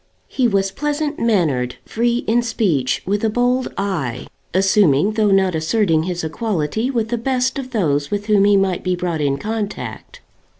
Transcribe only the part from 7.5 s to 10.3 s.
of those with whom he might be brought in contact.